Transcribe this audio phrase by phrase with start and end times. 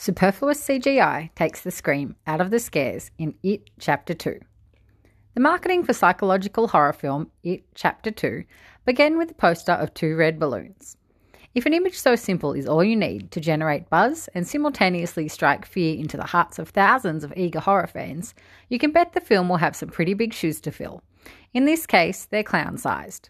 [0.00, 4.40] Superfluous CGI takes the scream out of the scares in It Chapter 2.
[5.34, 8.44] The marketing for psychological horror film It Chapter 2
[8.86, 10.96] began with the poster of two red balloons.
[11.54, 15.66] If an image so simple is all you need to generate buzz and simultaneously strike
[15.66, 18.34] fear into the hearts of thousands of eager horror fans,
[18.70, 21.02] you can bet the film will have some pretty big shoes to fill.
[21.52, 23.28] In this case, they're clown sized.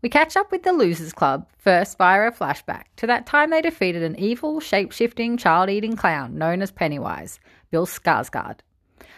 [0.00, 3.60] We catch up with the Losers Club first via a flashback to that time they
[3.60, 7.40] defeated an evil, shape shifting, child eating clown known as Pennywise,
[7.72, 8.60] Bill Skarsgård.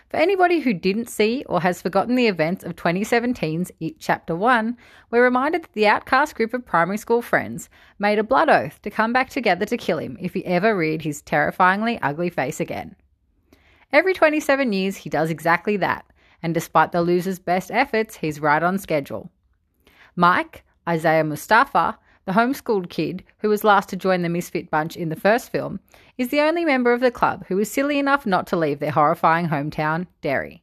[0.09, 4.75] For anybody who didn't see or has forgotten the events of 2017's It Chapter 1,
[5.11, 7.69] we're reminded that the outcast group of primary school friends
[7.99, 11.03] made a blood oath to come back together to kill him if he ever reared
[11.03, 12.97] his terrifyingly ugly face again.
[13.93, 16.07] Every 27 years, he does exactly that,
[16.43, 19.31] and despite the loser's best efforts, he's right on schedule.
[20.17, 25.09] Mike, Isaiah Mustafa, the homeschooled kid who was last to join the Misfit bunch in
[25.09, 25.81] the first film,
[26.19, 28.91] is the only member of the club who is silly enough not to leave their
[28.91, 30.63] horrifying hometown, Derry.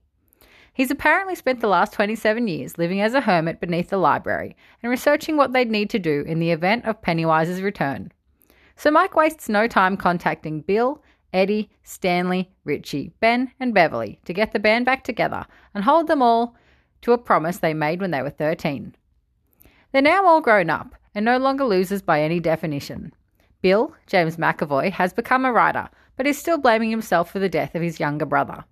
[0.74, 4.92] He's apparently spent the last 27 years living as a hermit beneath the library and
[4.92, 8.12] researching what they'd need to do in the event of Pennywise's return.
[8.76, 11.02] So Mike wastes no time contacting Bill,
[11.34, 16.22] Eddie, Stanley, Richie, Ben, and Beverly to get the band back together and hold them
[16.22, 16.56] all
[17.02, 18.96] to a promise they made when they were 13.
[19.92, 23.14] They're now all grown up and no longer losers by any definition.
[23.62, 27.76] Bill, James McAvoy, has become a writer, but is still blaming himself for the death
[27.76, 28.66] of his younger brother.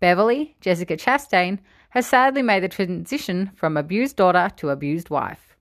[0.00, 1.58] Beverly, Jessica Chastain,
[1.90, 5.56] has sadly made the transition from abused daughter to abused wife.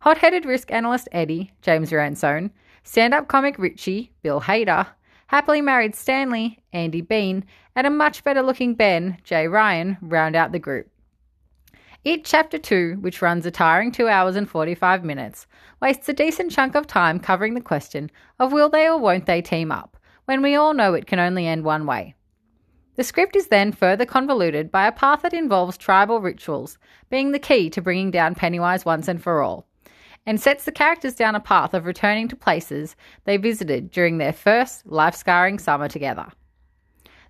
[0.00, 2.50] Hot headed risk analyst Eddie, James Ransone,
[2.82, 4.86] stand up comic Richie, Bill Hader,
[5.28, 7.44] happily married Stanley, Andy Bean,
[7.74, 10.91] and a much better looking Ben, Jay Ryan, round out the group.
[12.04, 15.46] It Chapter 2, which runs a tiring 2 hours and 45 minutes,
[15.80, 19.40] wastes a decent chunk of time covering the question of will they or won't they
[19.40, 22.16] team up, when we all know it can only end one way.
[22.96, 26.76] The script is then further convoluted by a path that involves tribal rituals
[27.08, 29.68] being the key to bringing down Pennywise once and for all,
[30.26, 32.96] and sets the characters down a path of returning to places
[33.26, 36.26] they visited during their first life scarring summer together.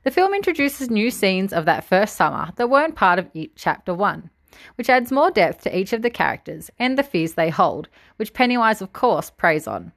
[0.04, 3.92] The film introduces new scenes of that first summer that weren't part of It Chapter
[3.92, 4.30] 1
[4.76, 8.34] which adds more depth to each of the characters and the fears they hold, which
[8.34, 9.92] Pennywise, of course, preys on.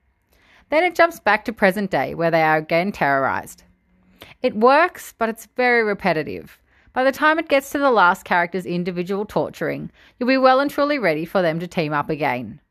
[0.69, 3.63] Then it jumps back to present day, where they are again terrorized.
[4.41, 6.59] It works, but it's very repetitive.
[6.93, 10.71] By the time it gets to the last character's individual torturing, you'll be well and
[10.71, 12.61] truly ready for them to team up again.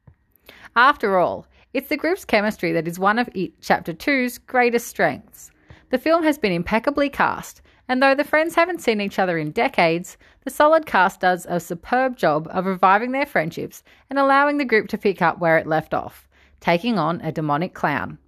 [0.77, 5.51] After all, it's the group's chemistry that is one of It Chapter 2's greatest strengths.
[5.91, 9.51] The film has been impeccably cast, and though the friends haven't seen each other in
[9.51, 14.65] decades, the solid cast does a superb job of reviving their friendships and allowing the
[14.65, 16.29] group to pick up where it left off,
[16.61, 18.19] taking on a demonic clown.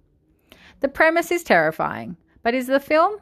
[0.79, 3.17] The premise is terrifying, but is the film?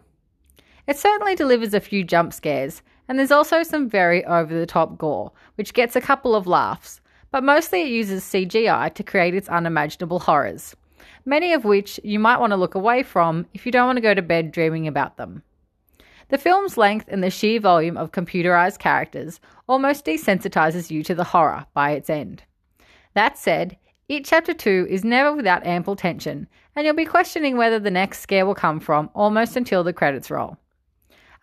[0.87, 4.97] It certainly delivers a few jump scares, and there's also some very over the top
[4.97, 6.99] gore, which gets a couple of laughs,
[7.31, 10.75] but mostly it uses CGI to create its unimaginable horrors,
[11.25, 14.01] many of which you might want to look away from if you don't want to
[14.01, 15.43] go to bed dreaming about them.
[16.29, 21.23] The film's length and the sheer volume of computerized characters almost desensitizes you to the
[21.23, 22.43] horror by its end.
[23.13, 23.77] That said,
[24.09, 28.19] It Chapter 2 is never without ample tension, and you'll be questioning whether the next
[28.19, 30.57] scare will come from almost until the credits roll.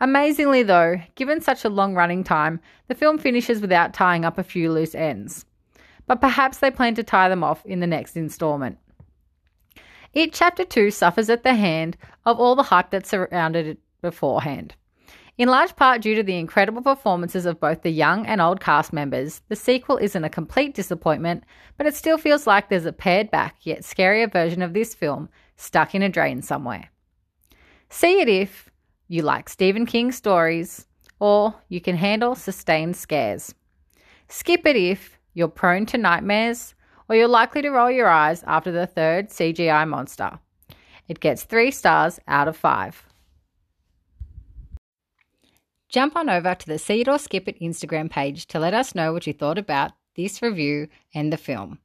[0.01, 4.43] Amazingly, though, given such a long running time, the film finishes without tying up a
[4.43, 5.45] few loose ends.
[6.09, 8.79] But perhaps they plan to tie them off in the next installment.
[10.13, 14.75] It Chapter 2 suffers at the hand of all the hype that surrounded it beforehand.
[15.39, 18.93] In large part due to the incredible performances of both the young and old cast
[18.93, 21.45] members, the sequel isn't a complete disappointment,
[21.79, 25.31] but it still feels like there's a pared back yet scarier version of this film
[25.57, 26.91] stuck in a drain somewhere.
[27.89, 28.71] See it if
[29.09, 30.87] you like Stephen King stories
[31.19, 33.55] or you can handle sustained scares.
[34.29, 36.75] Skip it if you're prone to nightmares
[37.09, 40.39] or you're likely to roll your eyes after the third CGI monster.
[41.09, 43.07] It gets three stars out of five
[45.93, 48.95] jump on over to the See It or Skip It Instagram page to let us
[48.95, 51.79] know what you thought about this review and the film.